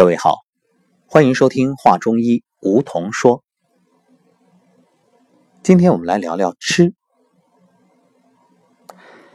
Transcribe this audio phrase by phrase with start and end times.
[0.00, 0.38] 各位好，
[1.06, 3.44] 欢迎收听《话中医》，梧桐说。
[5.62, 6.94] 今天我们来聊聊吃。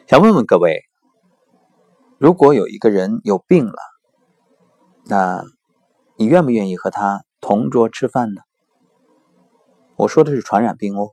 [0.08, 0.82] 想问问各位，
[2.18, 3.78] 如果有一个人有病了，
[5.04, 5.44] 那
[6.18, 8.42] 你愿不愿意和他同桌吃饭呢？
[9.96, 11.12] 我说的是传染病哦，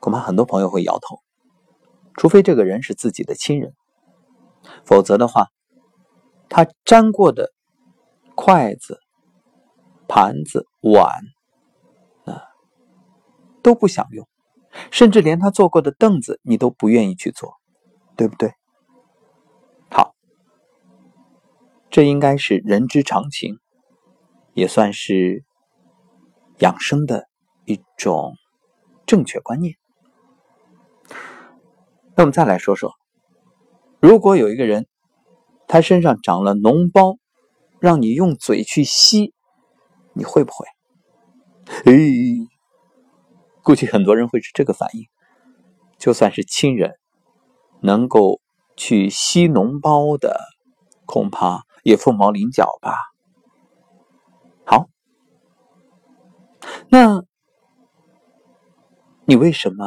[0.00, 1.20] 恐怕很多朋友会摇头，
[2.14, 3.76] 除非这个人是自己的亲人，
[4.84, 5.50] 否则的话。
[6.52, 7.52] 他沾过的
[8.42, 8.98] 筷子、
[10.08, 11.12] 盘子、碗
[12.24, 12.40] 啊，
[13.62, 14.26] 都不想用，
[14.90, 17.52] 甚至连他坐过的凳子，你都不愿意去坐，
[18.16, 18.54] 对不对？
[19.90, 20.14] 好，
[21.90, 23.58] 这应该是人之常情，
[24.54, 25.44] 也算是
[26.60, 27.28] 养生的
[27.66, 28.32] 一种
[29.04, 29.74] 正确观念。
[32.14, 32.94] 那我们再来说说，
[34.00, 34.86] 如果有一个人。
[35.72, 37.16] 他身上长了脓包，
[37.80, 39.32] 让你用嘴去吸，
[40.12, 40.66] 你会不会？
[41.86, 41.92] 哎，
[43.62, 45.06] 估计很多人会是这个反应。
[45.98, 46.98] 就算是亲人，
[47.80, 48.40] 能够
[48.76, 50.40] 去吸脓包的，
[51.04, 52.94] 恐怕也凤毛麟角吧。
[54.64, 54.88] 好，
[56.88, 57.22] 那
[59.26, 59.84] 你为什么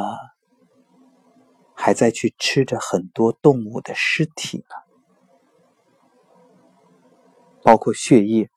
[1.74, 4.83] 还在去吃着很多动物的尸体呢？
[7.64, 8.50] 包括血液、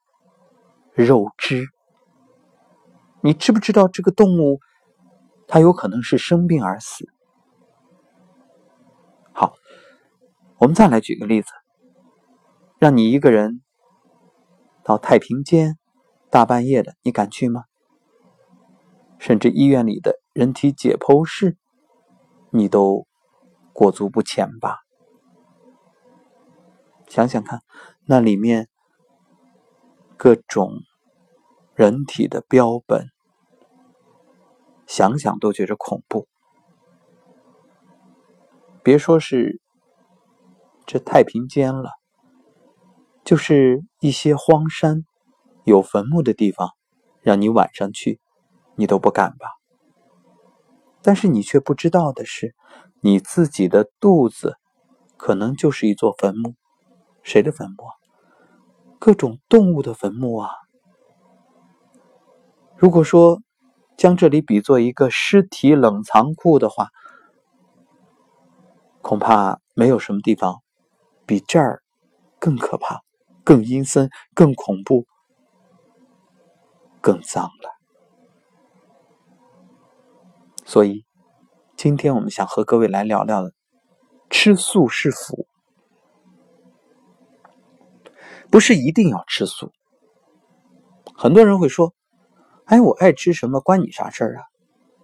[0.92, 1.64] 肉汁，
[3.22, 4.60] 你知不知道这个动物
[5.46, 7.06] 它有可能是生病而死？
[9.32, 9.54] 好，
[10.58, 11.48] 我们再来举个例子，
[12.78, 13.62] 让你一个人
[14.84, 15.78] 到太平间，
[16.28, 17.64] 大半夜的，你敢去吗？
[19.18, 21.56] 甚至医院里的人体解剖室，
[22.50, 23.06] 你都
[23.72, 24.80] 裹足不前吧？
[27.08, 27.62] 想想看，
[28.04, 28.68] 那里面。
[30.18, 30.80] 各种
[31.76, 33.06] 人体的标本，
[34.84, 36.26] 想想都觉着恐怖。
[38.82, 39.60] 别说是
[40.84, 41.92] 这太平间了，
[43.24, 45.04] 就是一些荒山
[45.62, 46.70] 有坟墓的地方，
[47.22, 48.18] 让你晚上去，
[48.74, 49.52] 你都不敢吧？
[51.00, 52.56] 但是你却不知道的是，
[53.02, 54.56] 你自己的肚子
[55.16, 56.56] 可能就是一座坟墓。
[57.22, 57.97] 谁的坟墓？
[58.98, 60.50] 各种动物的坟墓啊！
[62.76, 63.40] 如果说
[63.96, 66.88] 将这里比作一个尸体冷藏库的话，
[69.02, 70.62] 恐怕没有什么地方
[71.26, 71.82] 比这儿
[72.38, 73.02] 更可怕、
[73.42, 75.06] 更阴森、更恐怖、
[77.00, 77.78] 更脏了。
[80.64, 81.04] 所以，
[81.76, 83.50] 今天我们想和各位来聊聊
[84.28, 85.46] 吃素是福。
[88.50, 89.72] 不是一定要吃素。
[91.14, 91.94] 很多人会说
[92.66, 94.44] ：“哎，我爱吃什么关你啥事儿啊？”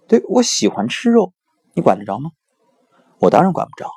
[0.06, 1.32] 对我喜欢吃肉，
[1.74, 2.30] 你管得着吗？
[3.18, 3.90] 我当然管不着。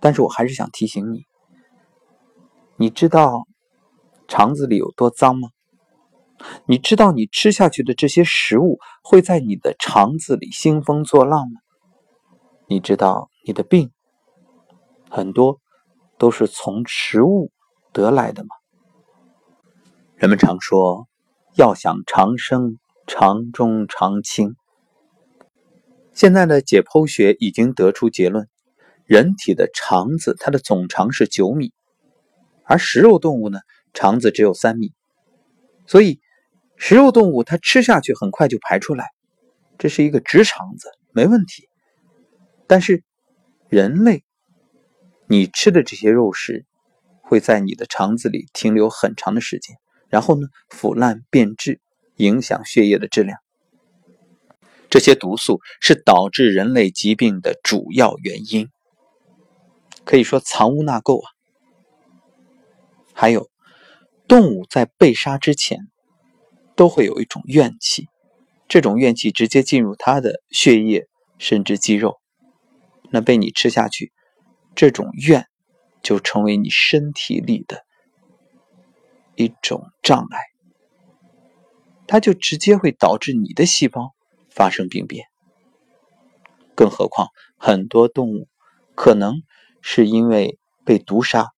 [0.00, 1.24] 但是我还是想提醒你：
[2.76, 3.46] 你知道
[4.28, 5.48] 肠子里有多脏吗？
[6.66, 11.60] 你知道你吃下去的这些食物会在你的肠子里兴风作浪吗？
[12.66, 13.92] 你知道你的病
[15.08, 15.60] 很多
[16.18, 17.52] 都是从食物。
[17.94, 18.48] 得来的吗？
[20.16, 21.06] 人们常说，
[21.54, 24.56] 要想长生，长中长青。
[26.12, 28.48] 现在的解剖学已经得出结论，
[29.04, 31.72] 人体的肠子它的总长是九米，
[32.64, 33.60] 而食肉动物呢，
[33.92, 34.92] 肠子只有三米，
[35.86, 36.20] 所以
[36.76, 39.10] 食肉动物它吃下去很快就排出来，
[39.78, 41.68] 这是一个直肠子，没问题。
[42.66, 43.04] 但是
[43.68, 44.24] 人类，
[45.28, 46.64] 你吃的这些肉食。
[47.26, 49.76] 会在你的肠子里停留很长的时间，
[50.08, 51.80] 然后呢腐烂变质，
[52.16, 53.38] 影响血液的质量。
[54.90, 58.68] 这些毒素是导致人类疾病的主要原因，
[60.04, 61.30] 可以说藏污纳垢啊。
[63.12, 63.48] 还有，
[64.28, 65.78] 动物在被杀之前
[66.76, 68.06] 都会有一种怨气，
[68.68, 71.08] 这种怨气直接进入它的血液
[71.38, 72.20] 甚至肌肉，
[73.10, 74.12] 那被你吃下去，
[74.76, 75.46] 这种怨。
[76.04, 77.82] 就成为你身体里的
[79.34, 80.38] 一种障碍，
[82.06, 84.14] 它就直接会导致你的细胞
[84.50, 85.26] 发生病变。
[86.76, 88.48] 更何况，很多动物
[88.94, 89.42] 可能
[89.80, 91.52] 是因为被毒杀，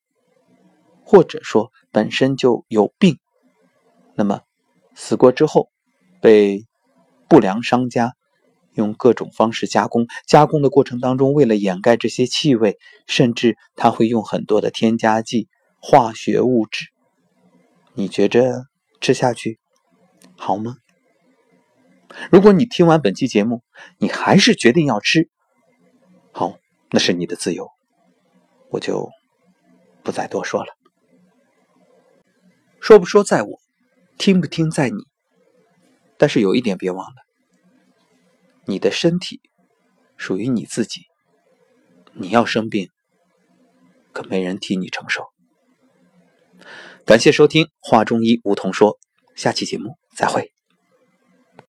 [1.04, 3.18] 或者说本身就有病，
[4.14, 4.42] 那么
[4.94, 5.70] 死过之后
[6.22, 6.64] 被
[7.28, 8.14] 不良商家。
[8.76, 15.48] 用各种方式加工，加工的过程当中，为了掩盖这些气味，甚至他会用很多的添加剂、
[15.80, 16.86] 化学物质，
[17.94, 18.66] 你觉着
[19.00, 19.58] 吃下去
[20.36, 20.76] 好吗？
[22.30, 23.62] 如果你听完本期节目，
[23.98, 25.28] 你还是决定要吃，
[26.32, 26.56] 好，
[26.90, 27.68] 那是你的自由，
[28.70, 29.10] 我就
[30.02, 30.68] 不再多说了。
[32.80, 33.58] 说不说在我，
[34.16, 34.96] 听不听在你。
[36.18, 37.25] 但是有一点别忘了，
[38.66, 39.40] 你的身体
[40.16, 41.02] 属于你自己，
[42.14, 42.90] 你要生病，
[44.12, 45.24] 可没人替你承受。
[47.04, 48.92] 感谢收听《话中医梧桐说》，
[49.36, 50.55] 下期节目再会。